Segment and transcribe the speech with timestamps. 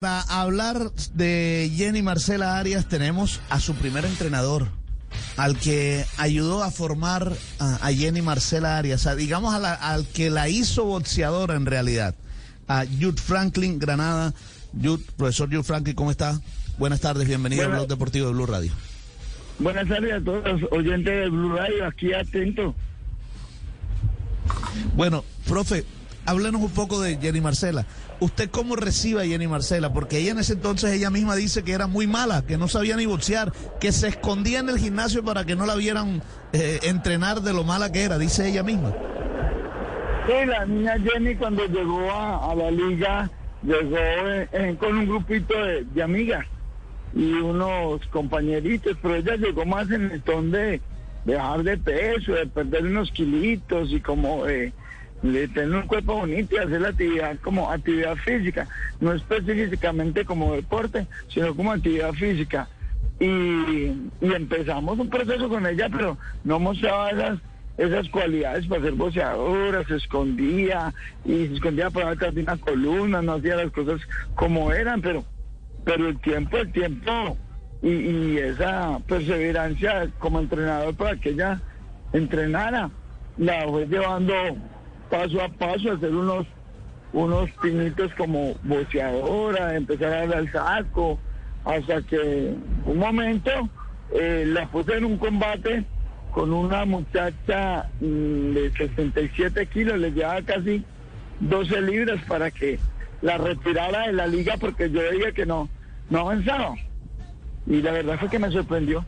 [0.00, 4.68] Para hablar de Jenny Marcela Arias tenemos a su primer entrenador,
[5.36, 10.06] al que ayudó a formar a, a Jenny Marcela Arias, a, digamos a la- al
[10.06, 12.14] que la hizo boxeadora en realidad,
[12.68, 14.34] a Jude Franklin Granada.
[14.80, 16.40] Jude, profesor Jude Franklin, ¿cómo está?
[16.78, 18.70] Buenas tardes, bienvenido al Buenas- Blog Deportivo de Blue Radio.
[19.58, 22.72] Buenas tardes a todos los oyentes de Blue Radio, aquí atento.
[24.94, 25.84] Bueno, profe,
[26.28, 27.86] háblenos un poco de Jenny Marcela.
[28.20, 29.92] ¿Usted cómo recibe a Jenny Marcela?
[29.92, 32.96] Porque ella en ese entonces, ella misma dice que era muy mala, que no sabía
[32.96, 37.40] ni boxear, que se escondía en el gimnasio para que no la vieran eh, entrenar
[37.40, 38.92] de lo mala que era, dice ella misma.
[40.26, 43.30] Sí, la niña Jenny cuando llegó a, la liga,
[43.62, 46.44] llegó eh, eh, con un grupito de, amigas
[47.14, 50.82] y unos compañeritos, pero ella llegó más en el ton de,
[51.24, 54.74] de bajar de peso, de perder unos kilitos y como eh,
[55.20, 58.68] tener un cuerpo bonito y hacer la actividad como actividad física,
[59.00, 62.68] no específicamente como deporte, sino como actividad física.
[63.20, 63.26] Y,
[64.20, 67.38] y empezamos un proceso con ella, pero no mostraba esas
[67.78, 70.92] esas cualidades para ser boxeadora, se escondía
[71.24, 74.00] y se escondía por detrás de una columna, no hacía las cosas
[74.34, 75.24] como eran, pero
[75.84, 77.36] pero el tiempo, el tiempo
[77.80, 81.60] y esa perseverancia como entrenador para que ella
[82.12, 82.90] entrenara,
[83.36, 84.34] la fue llevando
[85.10, 86.46] paso a paso hacer unos
[87.12, 91.18] unos pinitos como boxeadora, empezar a al saco,
[91.64, 93.50] hasta que un momento
[94.12, 95.84] eh, la puse en un combate
[96.32, 100.84] con una muchacha mm, de 67 kilos, le llevaba casi
[101.40, 102.78] 12 libras para que
[103.22, 105.68] la retirara de la liga porque yo veía que no,
[106.10, 106.74] no avanzaba.
[107.66, 109.04] Y la verdad fue que me sorprendió.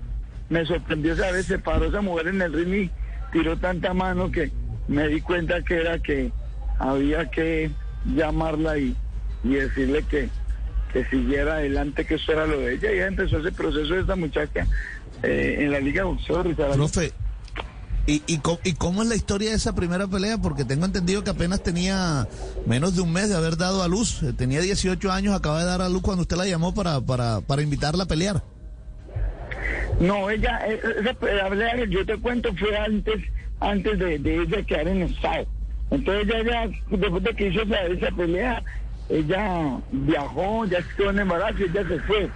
[0.49, 2.91] Me sorprendió saber, se paró esa mujer en el ring y
[3.33, 4.51] tiró tanta mano que
[4.91, 6.33] me di cuenta que era que
[6.79, 7.71] había que
[8.15, 8.97] llamarla y,
[9.45, 10.29] y decirle que,
[10.93, 12.91] que siguiera adelante, que eso era lo de ella.
[12.91, 14.67] Y ella empezó ese proceso de esta muchacha
[15.23, 16.43] eh, en la Liga de Boxeo.
[16.73, 17.13] Profe,
[18.07, 20.39] ¿y, y, co- ¿y cómo es la historia de esa primera pelea?
[20.39, 22.27] Porque tengo entendido que apenas tenía
[22.67, 24.23] menos de un mes de haber dado a luz.
[24.25, 27.41] Eh, Tenía 18 años, acaba de dar a luz cuando usted la llamó para, para,
[27.43, 28.43] para invitarla a pelear.
[30.01, 33.17] No, ella, eh, esa pelea que yo te cuento fue antes,
[33.61, 35.47] antes de, de ella quedar en estado.
[35.91, 38.63] Entonces ella, ya, después de que hizo esa, pelea,
[39.09, 42.31] ella viajó, ya estuvo en embarazo y ella se fue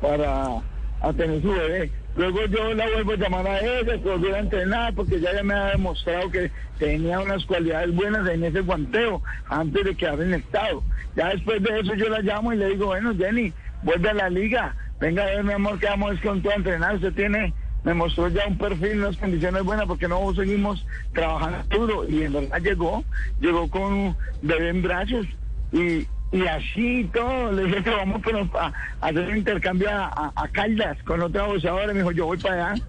[0.00, 0.62] para
[1.00, 1.90] a tener su bebé.
[2.16, 5.42] Luego yo la vuelvo a llamar a ella, que volviera a entrenar, porque ya, ya
[5.42, 10.34] me ha demostrado que tenía unas cualidades buenas en ese guanteo, antes de quedar en
[10.34, 10.82] estado.
[11.16, 14.30] Ya después de eso yo la llamo y le digo, bueno, Jenny, vuelve a la
[14.30, 17.52] liga, venga a ver, mi amor, que vamos con todo a entrenar, usted tiene,
[17.84, 22.32] me mostró ya un perfil, unas condiciones buenas, porque no seguimos trabajando duro, y en
[22.32, 23.04] verdad llegó,
[23.40, 25.26] llegó con un bebé en brazos,
[25.70, 28.22] y, y así todo, le dije que vamos
[28.58, 32.26] a, a hacer un intercambio a, a- a Caldas con otra boxeadora, me dijo, yo
[32.26, 32.82] voy para allá.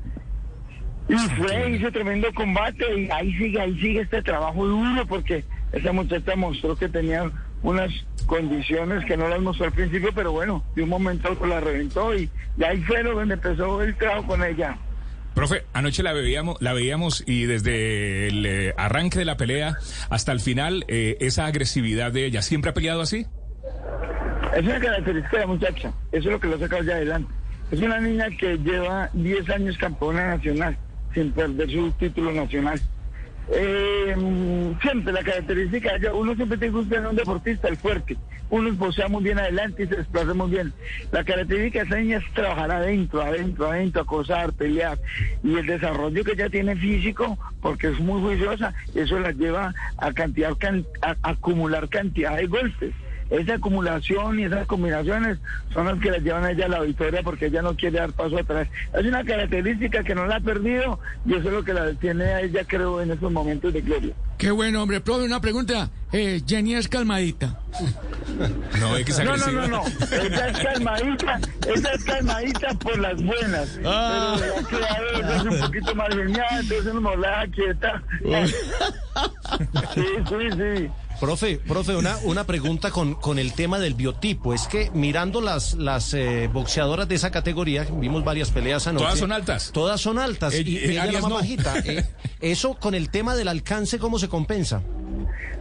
[1.07, 5.91] Y fue, hizo tremendo combate y ahí sigue, ahí sigue este trabajo duro porque esa
[5.91, 7.31] muchacha mostró que tenía
[7.61, 7.91] unas
[8.25, 11.59] condiciones que no las mostró al principio, pero bueno, de un momento a otro la
[11.59, 12.27] reventó y,
[12.57, 14.79] y ahí fue donde empezó el trabajo con ella.
[15.35, 19.77] Profe, anoche la veíamos, la veíamos y desde el eh, arranque de la pelea
[20.09, 23.27] hasta el final, eh, esa agresividad de ella, ¿siempre ha peleado así?
[24.55, 27.33] Es una característica de la muchacha, eso es lo que lo sacado ya adelante.
[27.69, 30.77] Es una niña que lleva 10 años campeona nacional,
[31.13, 32.79] sin perder su título nacional.
[33.47, 34.15] Eh,
[34.81, 38.17] siempre la característica, uno siempre tiene que buscar un deportista, el fuerte.
[38.49, 40.73] Uno posea muy bien adelante y se desplaza muy bien.
[41.11, 44.99] La característica de esa niña es trabajar adentro, adentro, adentro, acosar, pelear.
[45.43, 50.13] Y el desarrollo que ella tiene físico, porque es muy juiciosa, eso la lleva a,
[50.13, 52.93] cantidad, can- a acumular cantidad de golpes.
[53.29, 55.39] Esa acumulación y esas combinaciones
[55.73, 58.13] son las que la llevan a ella a la victoria porque ella no quiere dar
[58.13, 58.67] paso atrás.
[58.93, 62.25] Es una característica que no la ha perdido y eso es lo que la tiene
[62.25, 64.13] a ella, creo, en estos momentos de gloria.
[64.37, 65.01] Qué bueno, hombre.
[65.01, 65.89] Profe, una pregunta.
[66.11, 67.59] Eh, Jenny es calmadita.
[68.79, 69.83] No, es que No, no, no, no.
[69.85, 71.39] Esa es calmadita,
[71.73, 73.79] esa es calmadita por las buenas.
[73.85, 74.35] Ah.
[74.37, 78.03] Pero ya que a veces es un poquito más genial, entonces nos la quieta.
[79.93, 80.89] Sí, sí, sí.
[81.19, 84.53] Profe, profe, una, una pregunta con, con el tema del biotipo.
[84.53, 89.05] Es que mirando las, las eh, boxeadoras de esa categoría, vimos varias peleas anoche.
[89.05, 89.71] Todas son altas.
[89.73, 90.53] Todas son altas.
[90.53, 91.35] Eh, y, eh, ella la más no.
[91.35, 91.79] bajita.
[91.79, 92.05] Eh,
[92.41, 94.81] eso con el tema del alcance, ¿cómo se compensa?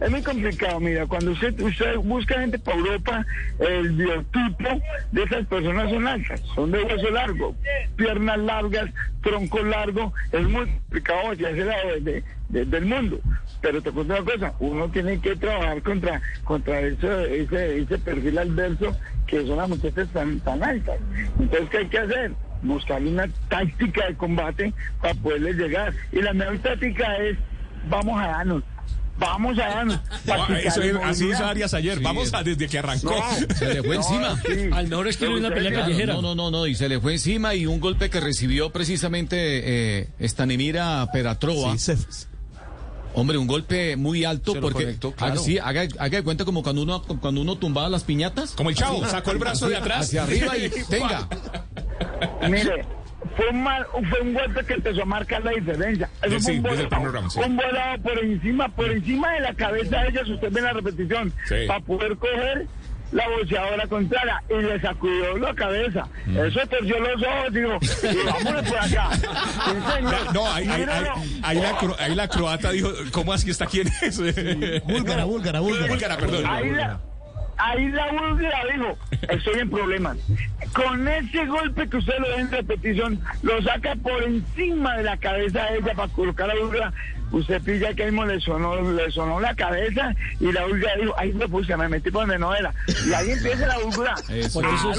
[0.01, 3.25] Es muy complicado, mira, cuando usted, usted busca gente para Europa,
[3.59, 4.81] el biotipo
[5.11, 7.55] de esas personas son altas, son de hueso largo,
[7.95, 8.89] piernas largas,
[9.21, 13.19] tronco largo, es muy complicado hacia ese lado de- de- del mundo.
[13.61, 18.37] pero te cuento una cosa, uno tiene que trabajar contra contra ese, ese, ese perfil
[18.37, 18.95] adverso
[19.25, 20.99] que son las muchachas tan, tan altas.
[21.39, 22.31] Entonces, ¿qué hay que hacer?
[22.61, 25.93] Buscar una táctica de combate para poderles llegar.
[26.11, 27.37] Y la mejor táctica es,
[27.89, 28.63] vamos a darnos.
[29.17, 29.85] Vamos a.
[29.85, 31.99] No, practicar eso es- así hizo Arias ayer.
[32.01, 33.11] Vamos a desde que arrancó.
[33.15, 33.55] No.
[33.55, 34.41] Se le fue No, encima.
[34.45, 34.69] sí.
[34.73, 36.13] Al mejor estilo de una pelea Claro, callejera.
[36.15, 39.35] No, no, no, no, y se le fue encima y un golpe que recibió precisamente
[40.01, 41.77] eh, Stanimira Peratrova.
[41.77, 42.25] Sí, se-
[43.17, 45.35] Hombre, un golpe muy alto Se porque conectó, claro.
[45.39, 48.51] así, haga, haga de cuenta como cuando uno cuando uno tumbaba las piñatas.
[48.51, 50.07] Como el chavo, sacó el brazo de atrás.
[50.07, 51.29] Hacia arriba y venga.
[52.49, 52.85] Mire,
[53.35, 56.09] fue un, mal, fue un golpe que empezó a marcar la diferencia.
[56.21, 57.39] Eso Sí, fue un volado, sí.
[57.45, 61.33] un volado por encima, por encima de la cabeza de ellas, usted ve la repetición,
[61.47, 61.55] Sí.
[61.67, 62.67] para poder coger
[63.11, 66.07] la boxeadora contraria y le sacudió la cabeza.
[66.25, 66.37] Mm.
[66.39, 69.09] Eso torció los ojos, digo, y vámonos por acá.
[69.65, 70.33] Sí, señor.
[70.33, 73.87] No, ahí, ahí, ahí- ahí la, cro- ahí la croata dijo, ¿cómo así está quién
[74.01, 74.17] es?
[74.85, 75.87] Búlgara, búlgara, búlgara.
[75.87, 76.45] Búlgara, perdón.
[76.45, 76.99] Ahí la,
[77.57, 78.97] ahí la búlgara dijo,
[79.29, 80.17] estoy en problemas.
[80.73, 85.17] Con ese golpe que usted lo ve en repetición, lo saca por encima de la
[85.17, 86.93] cabeza de ella para colocar la búlgara.
[87.31, 91.33] Usted pilla que mismo le sonó, le sonó la cabeza y la búlgara dijo, ahí
[91.33, 92.73] me puse, me metí por donde no era.
[93.07, 93.75] Y ahí empieza la.
[94.29, 94.61] Eso.
[94.61, 94.91] Por eso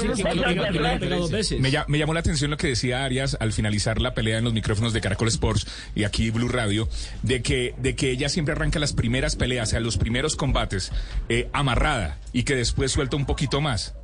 [0.99, 1.59] que dos veces.
[1.59, 4.53] Me, me llamó la atención lo que decía Arias al finalizar la pelea en los
[4.53, 6.87] micrófonos de Caracol Sports y aquí Blue Radio,
[7.23, 10.91] de que, de que ella siempre arranca las primeras peleas, o sea, los primeros combates,
[11.29, 13.95] eh, amarrada y que después suelta un poquito más.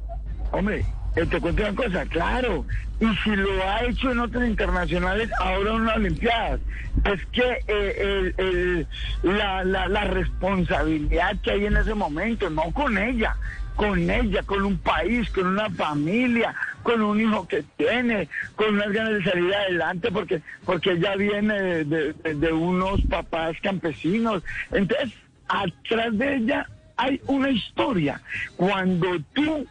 [0.52, 2.66] Hombre, te cuento una cosa, claro.
[3.00, 6.60] Y si lo ha hecho en otras internacionales, ahora en unas Olimpiadas.
[7.04, 8.86] Es que eh,
[9.24, 13.36] la, la, responsabilidad que hay en ese momento, no con ella,
[13.76, 18.92] con ella, con un país, con una familia, con un hijo que tiene, con unas
[18.94, 24.42] ganas de salir adelante, porque, porque ella viene de- de unos papás campesinos.
[24.72, 25.10] Entonces,
[25.50, 28.22] atrás de ella hay una historia.
[28.56, 29.68] Cuando tú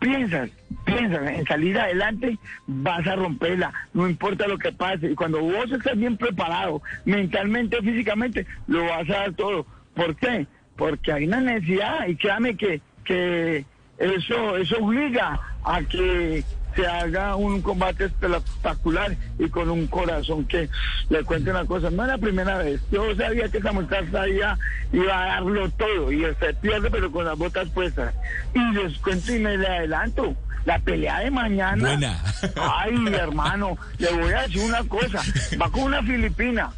[0.00, 0.50] piensas,
[0.84, 5.10] piensas en salir adelante, vas a romperla, no importa lo que pase.
[5.10, 9.66] Y cuando vos estás bien preparado, mentalmente, físicamente, lo vas a dar todo.
[9.94, 10.46] ¿Por qué?
[10.76, 13.64] Porque hay una necesidad y créame que, que
[13.98, 16.44] eso, eso obliga a que
[16.74, 20.68] se haga un combate espectacular y con un corazón que
[21.08, 24.58] le cuente una cosa, no es la primera vez, yo sabía que esa muchacha iba,
[24.92, 28.14] iba a darlo todo y se pierde pero con las botas puestas
[28.54, 30.34] y les cuento y me le adelanto
[30.64, 31.76] la pelea de mañana.
[31.80, 32.22] Buena.
[32.56, 35.20] ay hermano le voy a decir una cosa.
[35.60, 36.70] Va con una filipina.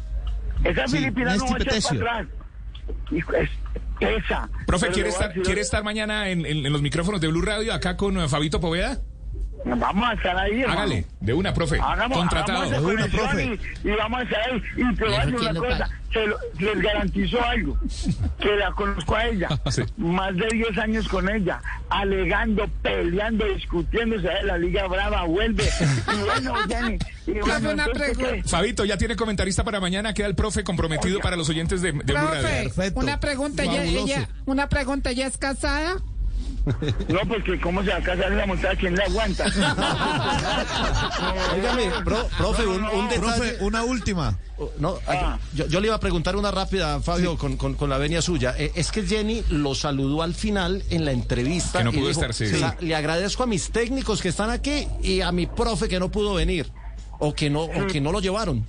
[0.63, 2.27] Esa Sí, filipina no va a echar para atrás.
[3.11, 3.49] Es
[3.99, 7.73] pesa Profe, ¿quiere estar, ¿quiere estar mañana en, en- en los micrófonos de Blue Radio
[7.73, 8.99] acá con eh, Fabito Poveda?
[9.75, 10.79] Vamos a estar ahí, hermano.
[10.81, 11.79] Hágale, de una, profe.
[11.81, 12.61] Hagamos, Contratado.
[12.63, 14.63] hagamos De una, conexión y, y vamos a estar ahí.
[14.77, 17.77] Y te voy a decir una cosa, se lo- les garantizo algo,
[18.39, 19.83] que la conozco a ella, Sí.
[19.97, 25.23] más de 10 años con ella, alegando, peleando, discutiendo, se va de la Liga Brava,
[25.23, 25.63] vuelve.
[25.65, 26.97] Y bueno, Jenny,
[27.27, 27.83] y bueno.
[28.45, 30.13] Fabito, ya tiene comentarista para mañana.
[30.13, 32.29] Queda el profe comprometido para los oyentes de, de Blue Radio.
[32.41, 32.99] Profe, Perfecto.
[33.01, 34.05] una pregunta, ella, Fabuloso.
[34.05, 35.95] ella- una pregunta, ¿ella es casada?
[37.07, 39.45] No, porque cómo se va a casar esa muchacha, ¿quién le aguanta?
[41.55, 43.19] Óigame, pro- profe, un, un detalle.
[43.19, 44.37] Profe, una última.
[44.79, 45.37] No, Ah.
[45.53, 48.55] yo, yo le iba a preguntar una rápida, Fabio, con, con- con la venia suya.
[48.57, 51.79] Eh, es que Jenny lo saludó al final en la entrevista.
[51.79, 52.45] Que no pudo dijo, estar, sí.
[52.45, 55.99] o sea, le agradezco a mis técnicos que están aquí y a mi profe que
[55.99, 56.71] no pudo venir.
[57.19, 58.65] O que no, o que no lo llevaron.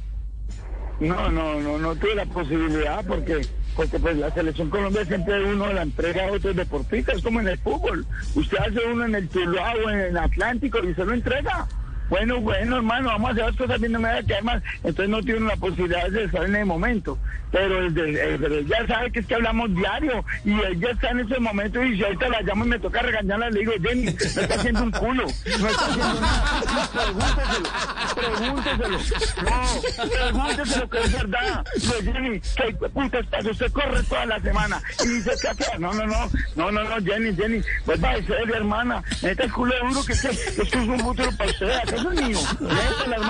[1.01, 3.47] No, no, no, no tuve la posibilidad porque
[3.79, 7.59] porque pues la selección Colombia siempre uno la entrega a otros deportistas como en el
[7.59, 8.05] fútbol.
[8.35, 11.69] Usted hace uno en el Tuluá o en el Atlántico y se lo entrega.
[12.09, 14.63] Bueno, bueno, hermano, vamos a hacer las cosas bien, no me voy a quedar.
[14.83, 17.19] Entonces no tiene la posibilidad de estar en el momento.
[17.51, 21.21] Pero, el de- el ella sabe que es que hablamos diario y ella está en
[21.21, 24.11] ese momento y si ahorita la llamo y me toca regañarla, le digo, Jenny, me
[24.11, 26.61] está haciendo un culo, no está haciendo nada.
[26.95, 27.69] Pregúnteselo,
[28.15, 28.99] pregúnteselo.
[29.45, 31.65] No, pregúnteselo que es verdad.
[31.75, 36.07] Le Jenny, que puta pasa, usted corre toda la semana y dice que no, no,
[36.07, 40.05] no, no, no, no, Jenny, Jenny, pues va a ser hermana, neta el culo duro
[40.05, 41.71] que usted, esto es un futuro para usted,
[42.03, 42.39] ¿acaso es mío?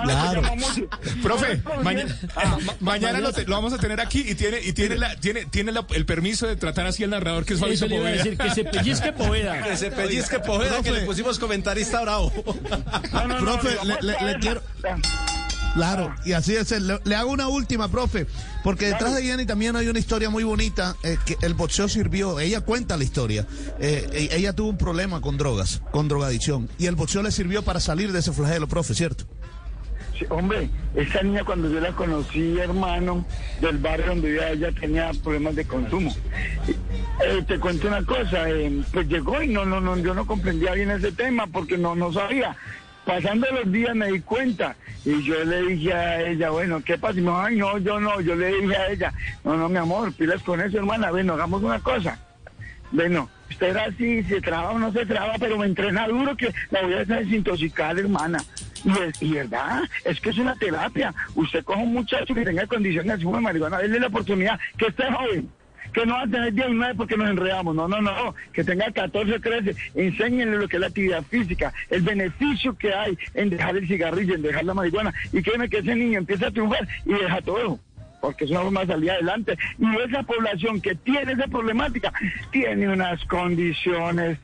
[0.05, 0.43] Claro.
[1.23, 2.07] Profe, maña-
[2.37, 5.17] ah, ma- mañana lo, te- lo vamos a tener aquí y tiene y tiene la,
[5.17, 8.11] tiene tiene la- el permiso de tratar así al narrador que es Eso a Poveda.
[8.17, 9.63] decir, que se pellizque Poveda.
[9.63, 12.33] Que se pellizque Poveda, que le pusimos comentarista bravo.
[13.13, 14.63] no, no, no, Profe, le- quiero-
[15.75, 16.71] Claro, y así es.
[16.81, 18.27] Le, le hago una última, profe,
[18.65, 22.41] porque detrás de Jenny también hay una historia muy bonita, eh, que el boxeo sirvió,
[22.41, 23.47] ella cuenta la historia,
[23.79, 27.63] Eh, e- ella tuvo un problema con drogas, con drogadicción, y el boxeo le sirvió
[27.63, 29.25] para salir de ese flagelo, profe, ¿cierto?
[30.19, 33.25] Sí, hombre, esa niña cuando yo la conocí, hermano,
[33.61, 36.13] del barrio donde vivía ella tenía problemas de consumo.
[37.25, 40.73] Eh, te cuento una cosa, eh, pues llegó y no, no, no, yo no comprendía
[40.73, 42.57] bien ese tema porque no, no sabía.
[43.09, 47.19] Pasando los días me di cuenta y yo le dije a ella, bueno, ¿qué pasa?
[47.19, 50.61] Y no, yo no, yo le dije a ella, no, no, mi amor, pilas con
[50.61, 52.19] eso, hermana, bueno, hagamos una cosa.
[52.93, 56.53] Bueno, usted era así, se traba o no se traba, pero me entrena duro que
[56.71, 58.45] la voy a desintoxicar, hermana.
[58.85, 61.15] Y, es, y verdad, es que es una terapia.
[61.35, 65.49] Usted coge un muchacho que tenga condiciones de marihuana, déle la oportunidad, que esté joven,
[65.93, 69.39] que no va a tener 19 porque nos enredamos, no, no, no, que tenga 14,
[69.39, 73.87] 13, enséñenle lo que es la actividad física, el beneficio que hay en dejar el
[73.87, 77.41] cigarrillo, en dejar la marihuana, y créeme que ese niño empieza a triunfar y deja
[77.43, 77.79] todo
[78.21, 79.57] porque es una forma de salir adelante.
[79.79, 82.13] Y esa población que tiene esa problemática
[82.51, 84.39] tiene unas condiciones,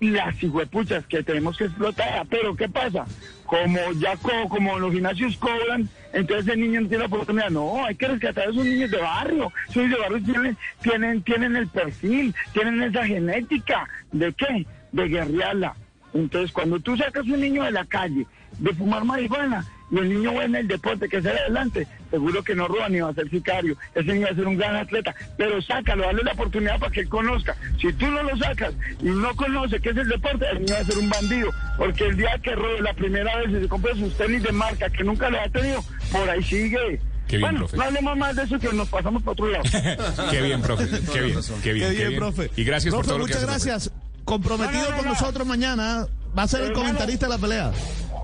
[0.00, 2.26] las hijuepuchas que tenemos que explotar.
[2.28, 3.04] Pero ¿qué pasa?
[3.50, 7.50] Como ya co- como los gimnasios cobran, entonces el niño no tiene la oportunidad.
[7.50, 9.52] No, hay que rescatar a esos niños de barrio.
[9.68, 13.88] Esos niños de barrio tienen, tienen, tienen el perfil, tienen esa genética.
[14.12, 14.64] ¿De qué?
[14.92, 15.74] De guerrearla.
[16.14, 18.24] Entonces, cuando tú sacas un niño de la calle
[18.58, 22.54] de fumar marihuana y el niño va en el deporte que sale adelante, seguro que
[22.54, 23.76] no roba ni va a ser sicario.
[23.94, 27.00] Ese niño va a ser un gran atleta, pero sácalo, dale la oportunidad para que
[27.00, 27.56] él conozca.
[27.80, 30.80] Si tú no lo sacas y no conoce qué es el deporte, el niño va
[30.80, 33.94] a ser un bandido, porque el día que robe la primera vez y se compre
[33.96, 37.00] sus tenis de marca que nunca lo ha tenido, por ahí sigue.
[37.28, 37.76] Qué bien, bueno, profe.
[37.76, 39.64] no hablemos más de eso que nos pasamos para otro lado.
[40.32, 40.84] Qué bien, profe.
[41.12, 42.50] Qué bien, qué bien, Qué qué bien, profe.
[42.56, 43.66] Y gracias por Profe, todo lo que muchas profe.
[43.68, 43.92] gracias.
[44.24, 45.12] Comprometido No, no, no, con no.
[45.12, 46.06] nosotros mañana.
[46.36, 47.70] Va a ser el comentarista de la pelea.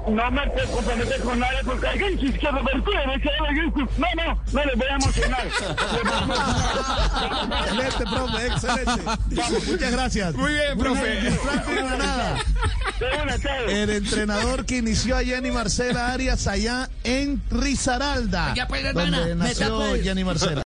[0.07, 2.83] No me puedo comprometer con nadie porque hay gente que revertir,
[3.23, 5.47] que hay gente- No, no, no les voy a emocionar.
[7.67, 9.03] Excelente, profe, excelente.
[9.33, 10.35] Vamos, muchas gracias.
[10.35, 11.33] Muy bien, profe.
[13.69, 19.35] El entrenador que inició a Jenny Marcela Arias allá en Risaralda, Ya, pues, hermana, donde
[19.35, 20.53] nació Jenny Marcela.